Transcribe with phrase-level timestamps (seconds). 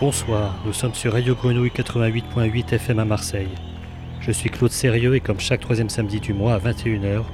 [0.00, 3.48] Bonsoir, nous sommes sur Radio Grenouille 88.8 FM à Marseille.
[4.20, 7.24] Je suis Claude Sérieux et comme chaque troisième samedi du mois à 21h,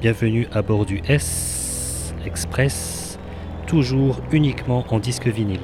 [0.00, 3.18] bienvenue à bord du S Express,
[3.66, 5.58] toujours uniquement en disque vinyle.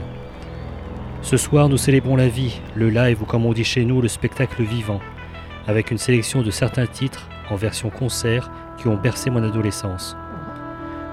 [1.22, 4.08] Ce soir, nous célébrons la vie, le live ou comme on dit chez nous, le
[4.08, 5.00] spectacle vivant,
[5.68, 10.16] avec une sélection de certains titres en version concert qui ont bercé mon adolescence.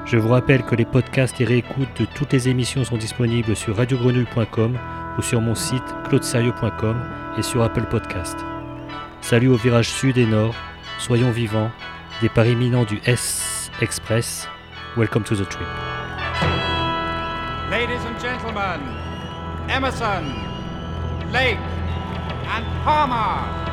[0.05, 3.75] Je vous rappelle que les podcasts et réécoutes de toutes les émissions sont disponibles sur
[3.77, 4.79] radiogrenouille.com
[5.17, 6.97] ou sur mon site claudeserio.com
[7.37, 8.37] et sur Apple Podcast.
[9.21, 10.55] Salut au virage sud et nord,
[10.99, 11.71] soyons vivants,
[12.21, 14.47] départ imminent du S Express,
[14.95, 15.67] welcome to the trip.
[17.71, 18.81] Ladies and gentlemen,
[19.69, 20.23] Emerson,
[21.33, 21.57] Lake,
[22.47, 23.64] and Palmer.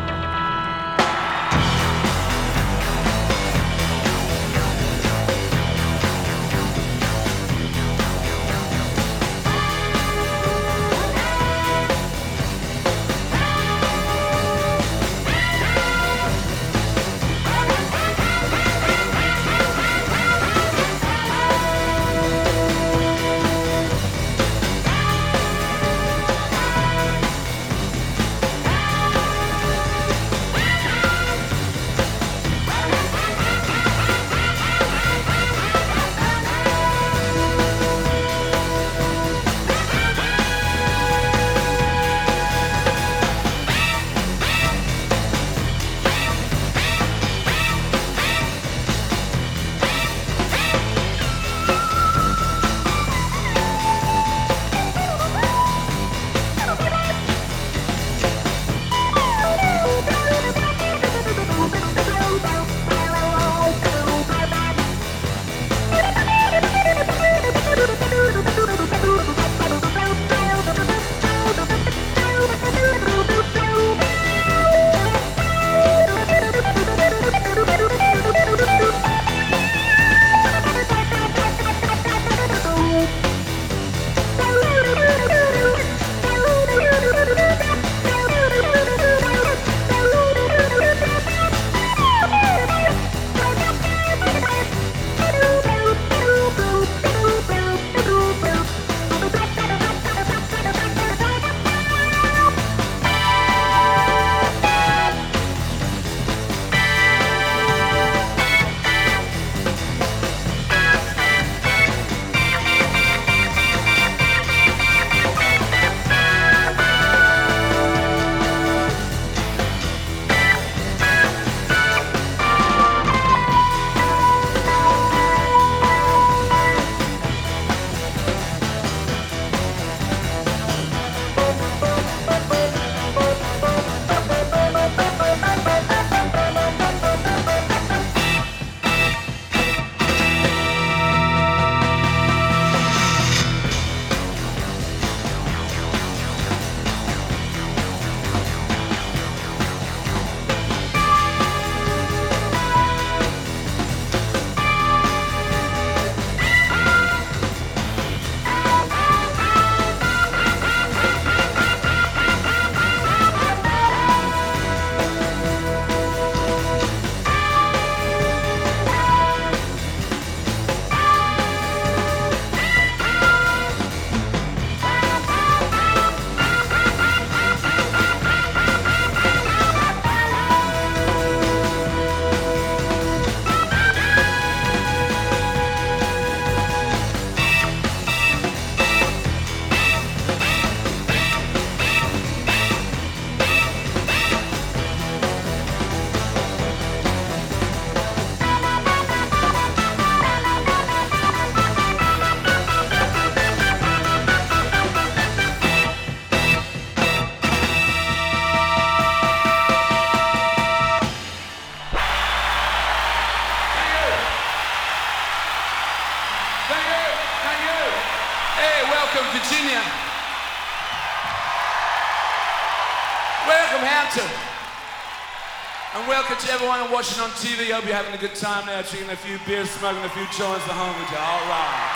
[227.03, 227.73] Watching on TV.
[227.73, 230.23] I Hope you're having a good time there, drinking a few beers, smoking a few
[230.27, 231.19] joints at home with you.
[231.19, 231.91] All right.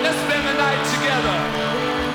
[0.00, 2.11] Let's spend the night together.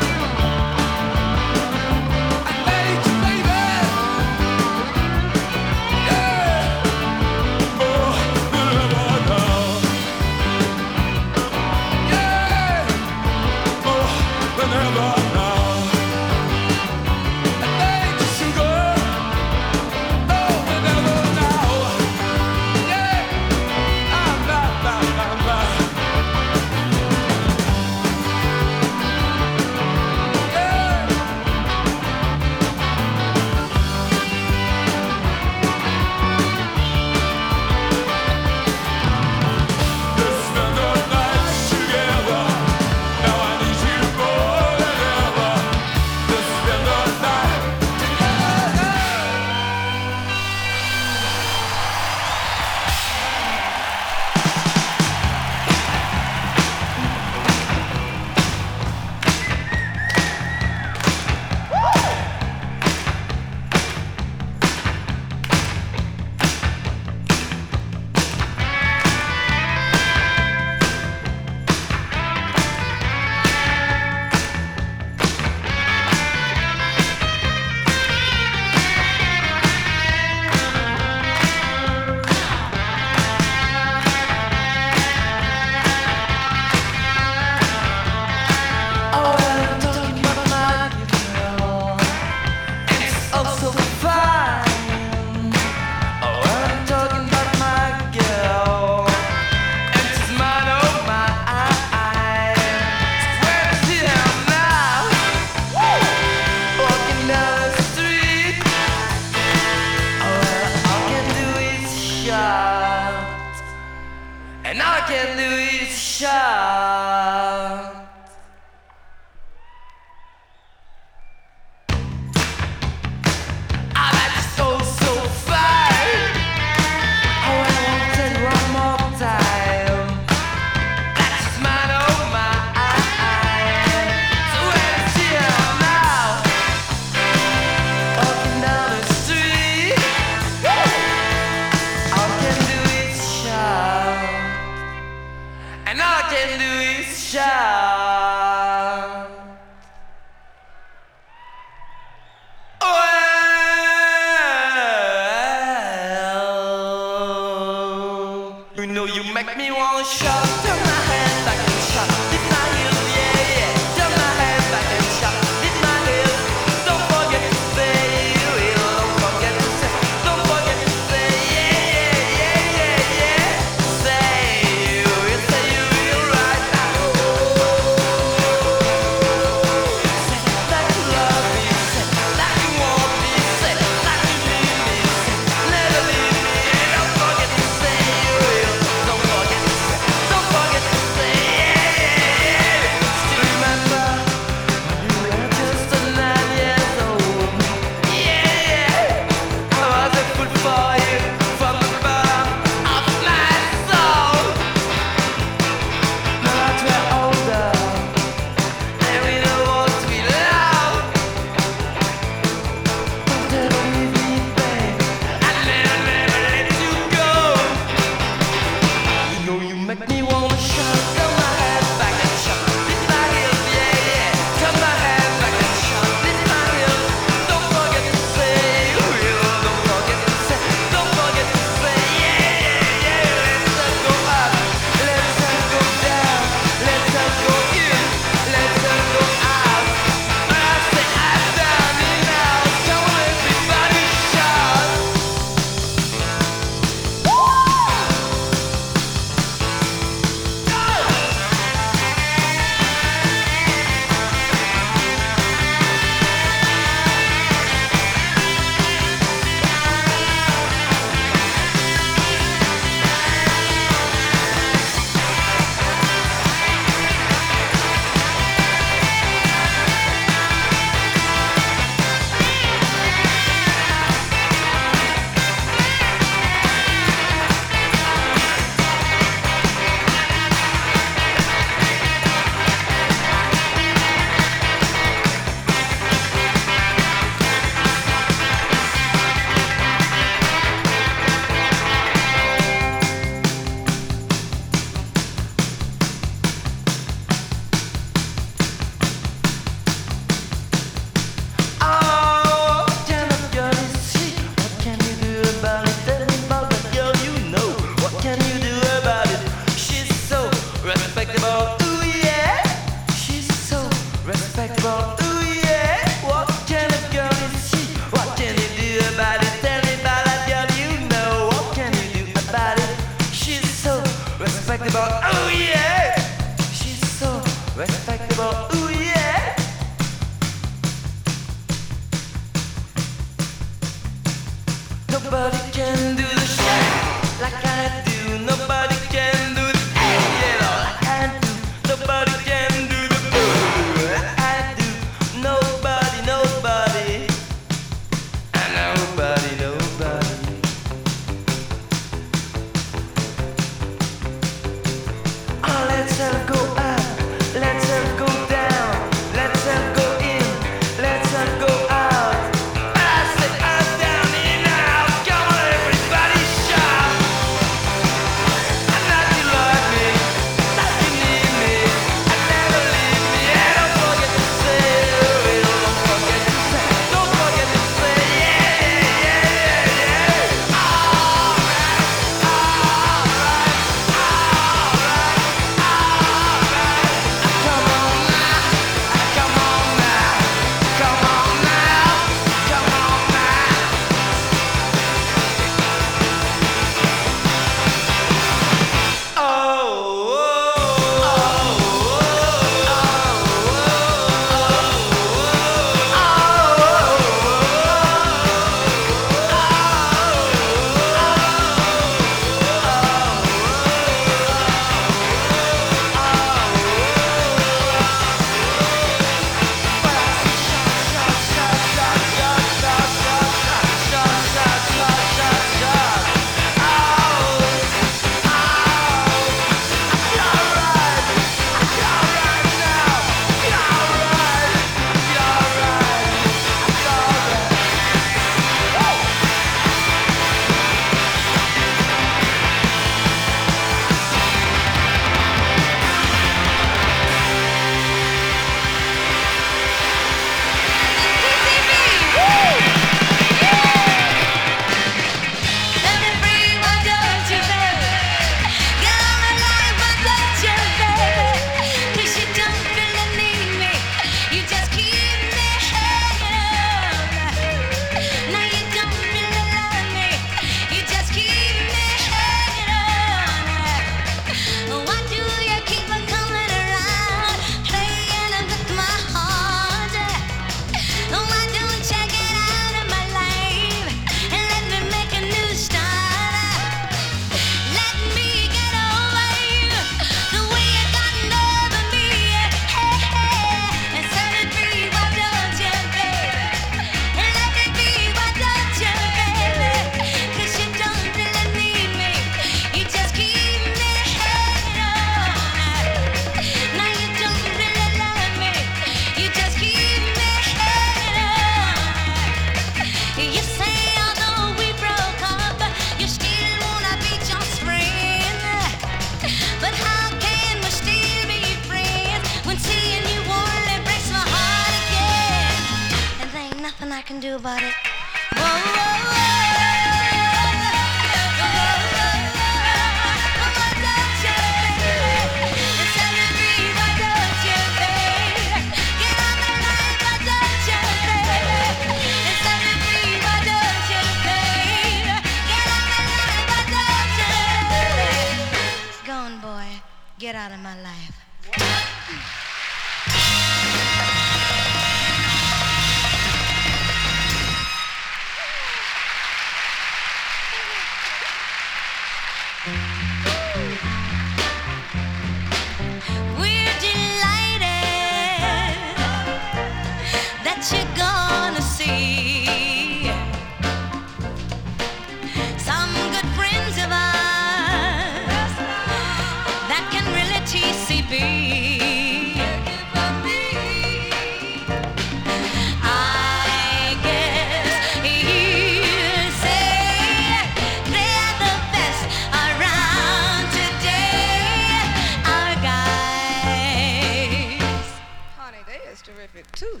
[599.72, 600.00] Too.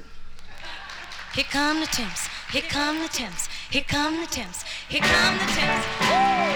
[1.34, 5.44] Here come the temps, here come the temps, here come the temps, here come the
[5.44, 6.55] temps.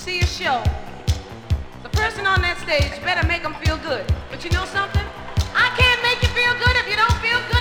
[0.00, 0.64] see a show,
[1.82, 4.00] the person on that stage better make them feel good.
[4.30, 5.04] But you know something?
[5.52, 7.59] I can't make you feel good if you don't feel good.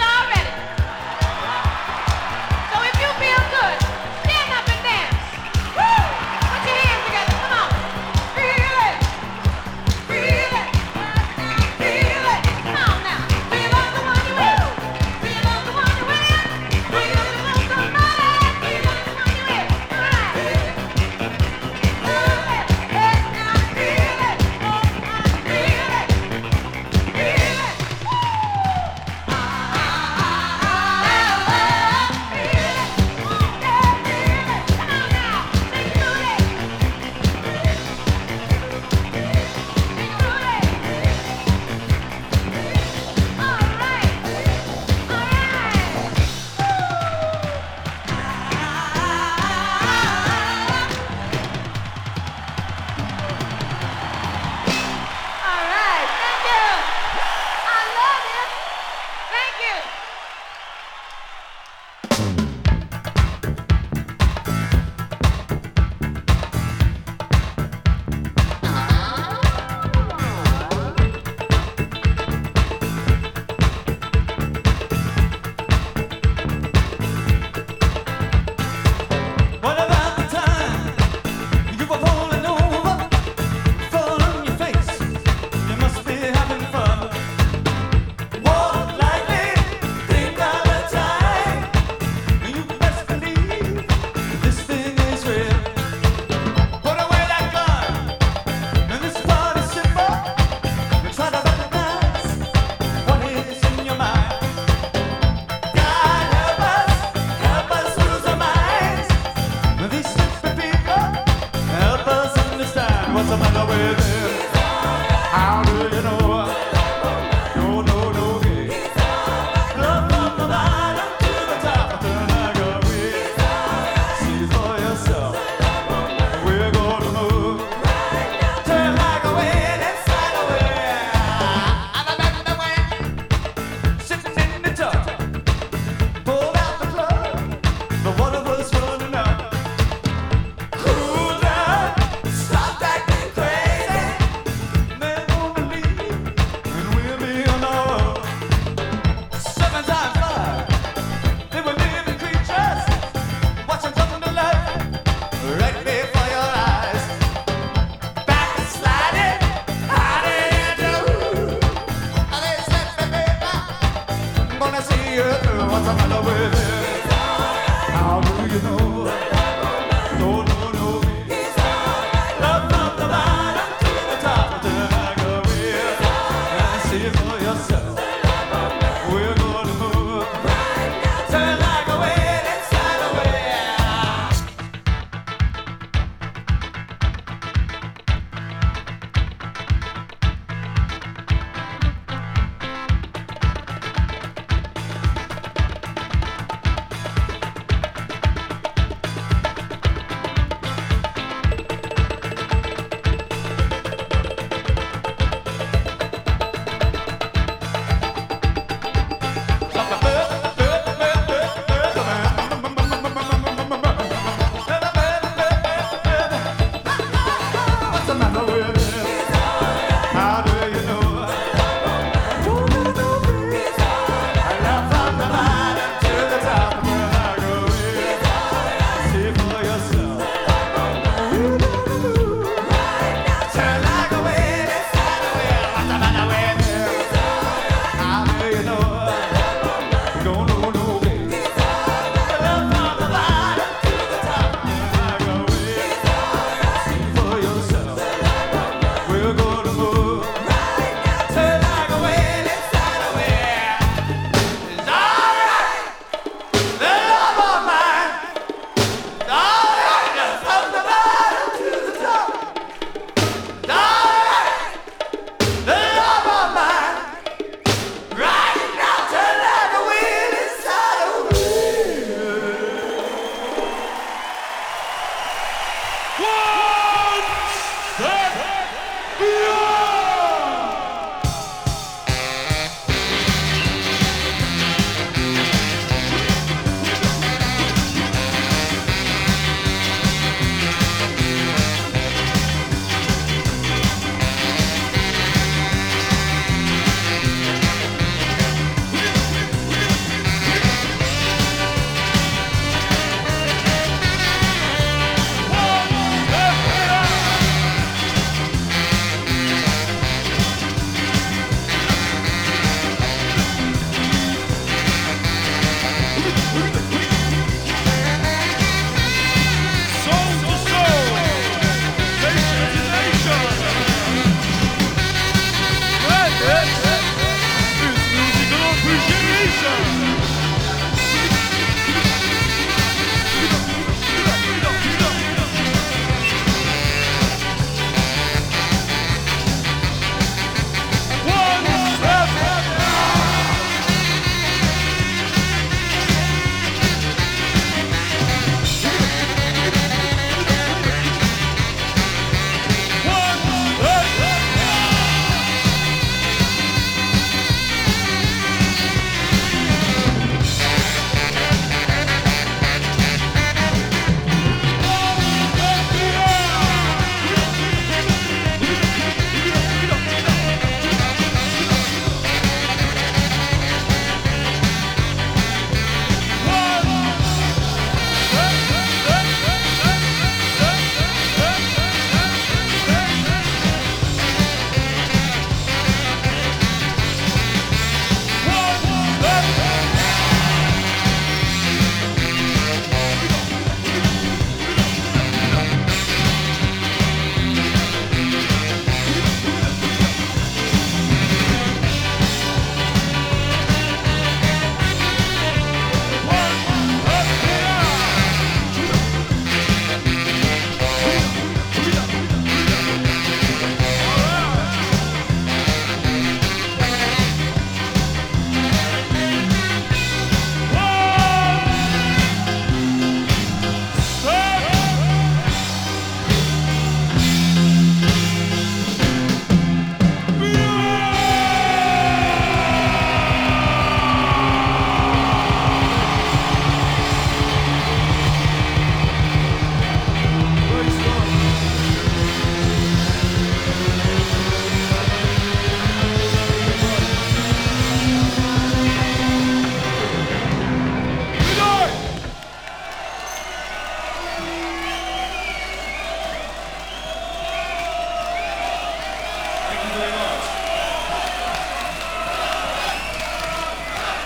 [113.30, 114.19] the matter with it?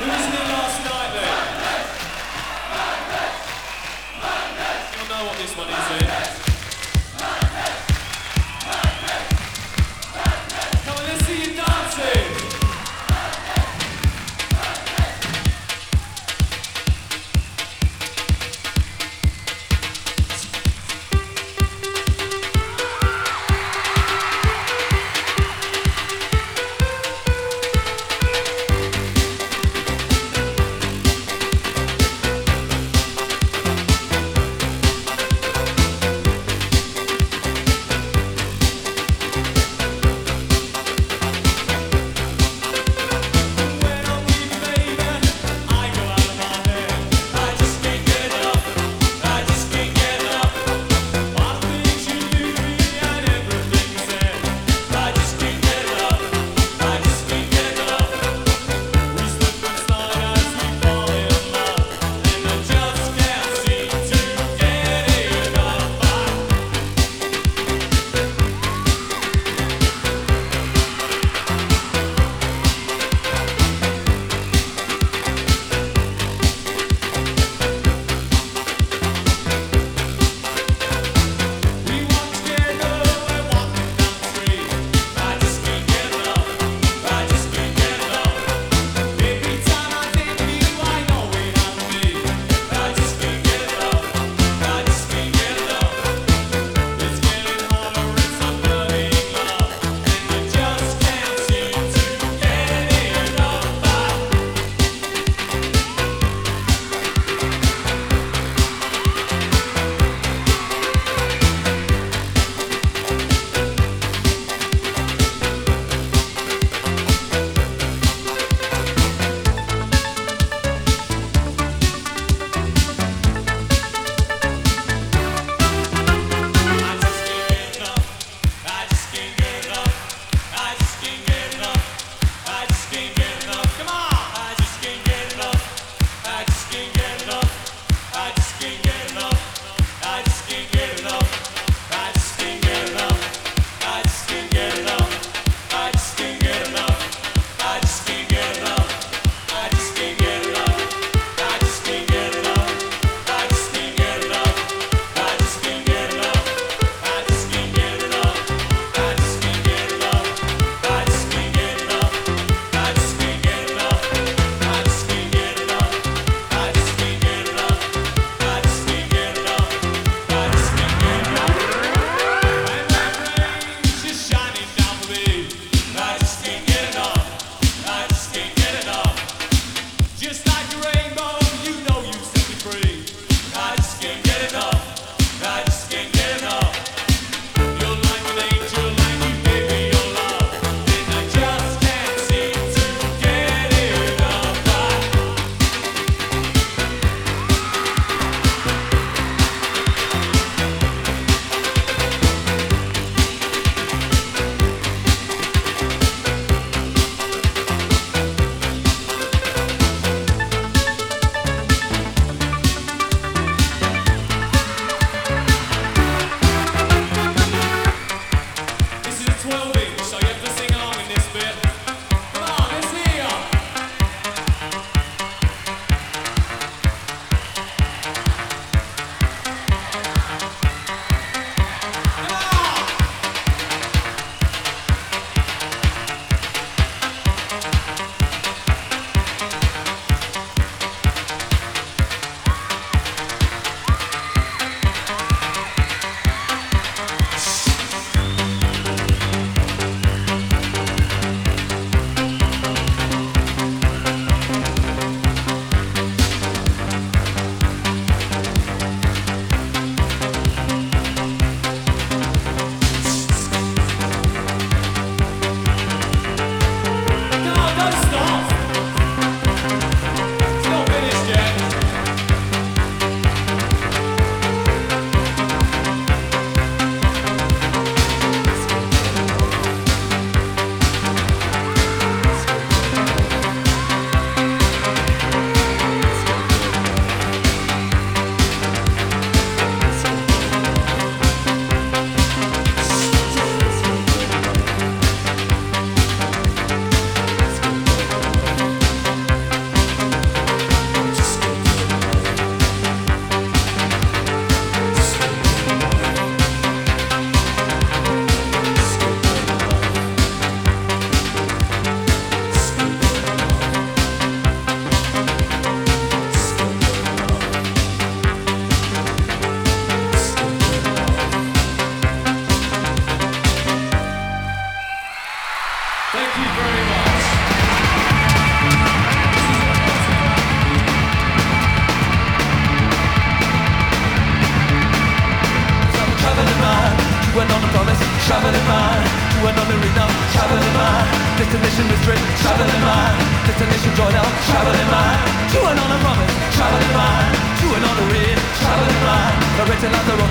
[0.03, 1.37] Who was here last night then?
[4.97, 5.75] You'll know what this one is.
[6.01, 6.22] Eh?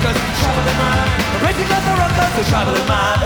[0.02, 1.10] rockers, shovel in mine.
[1.44, 3.20] Racing like the rockers, shovel in mine.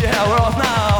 [0.00, 0.93] Yeah, we're off now.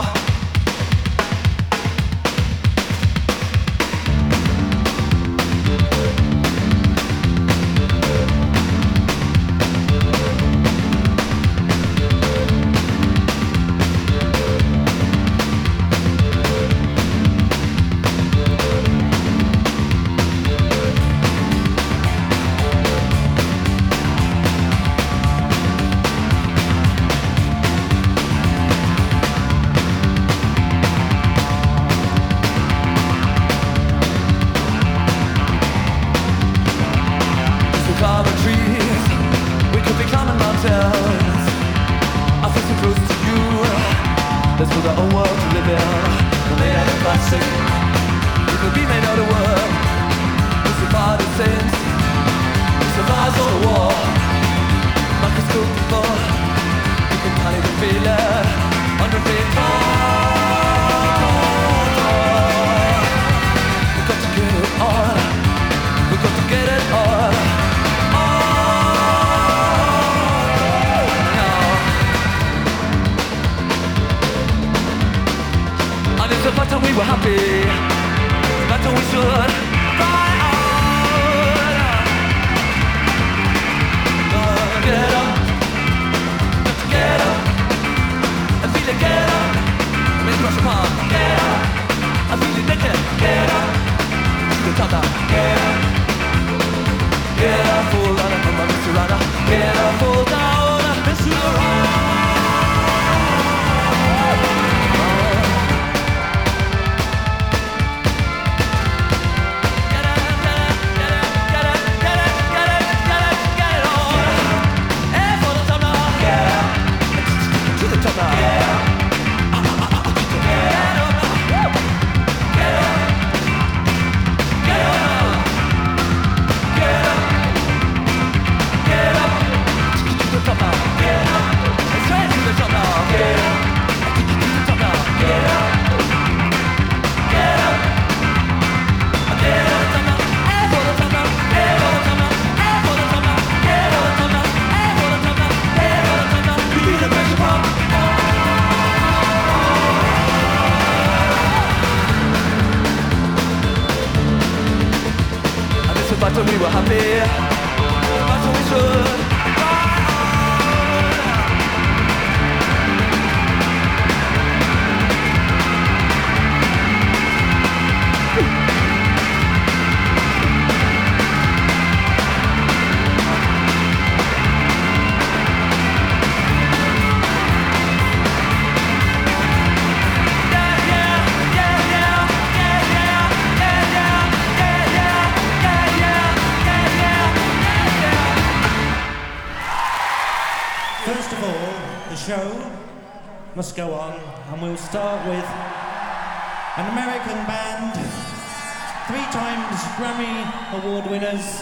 [200.74, 201.53] Award winners.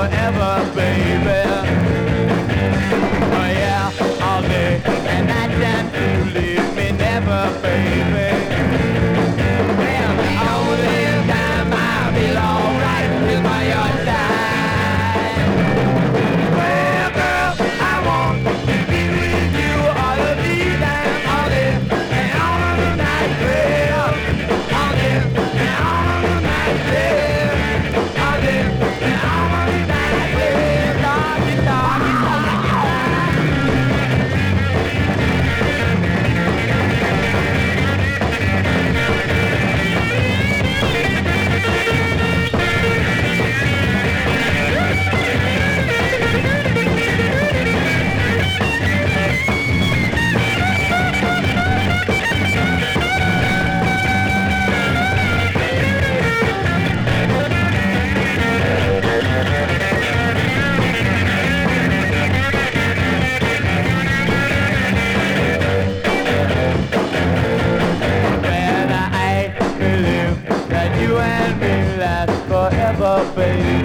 [0.00, 1.09] forever, baby.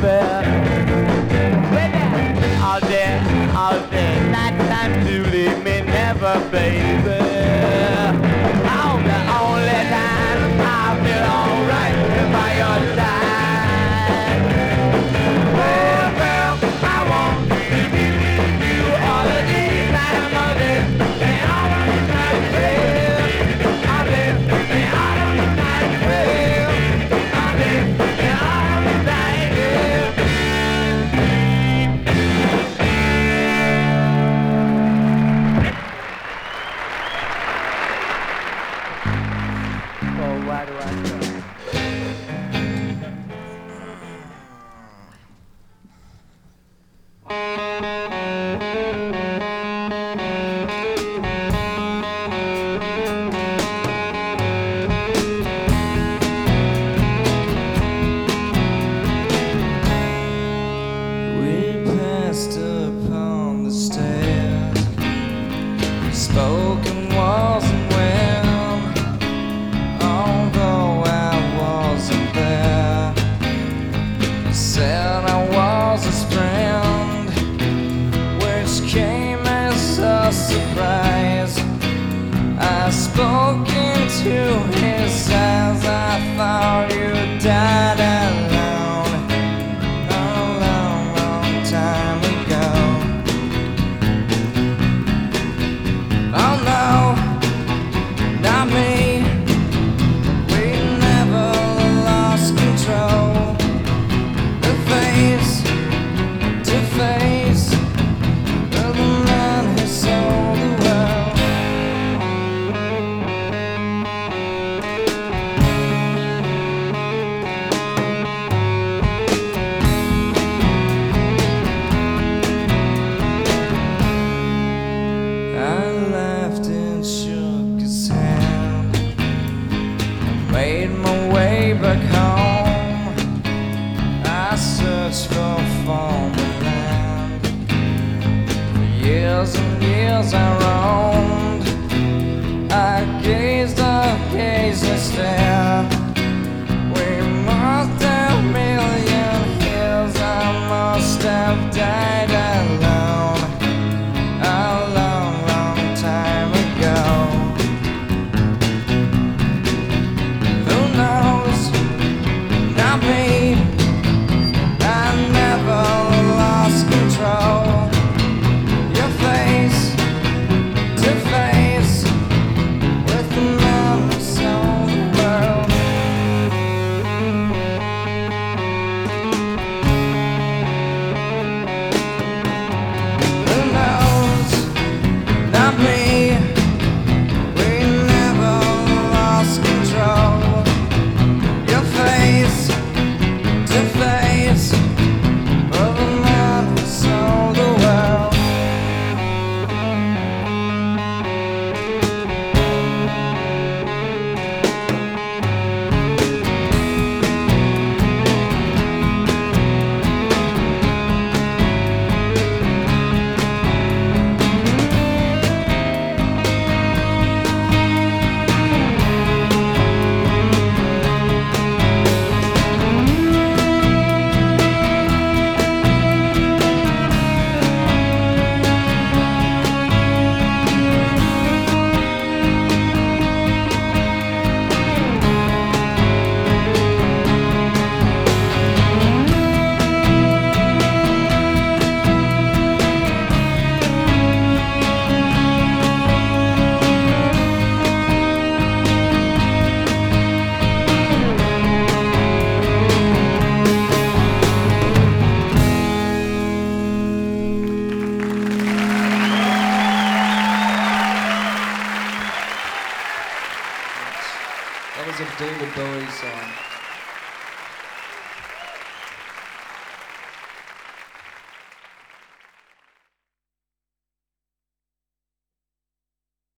[0.06, 0.12] All
[2.82, 3.18] day,
[3.56, 7.35] all day, night time to leave me never, baby.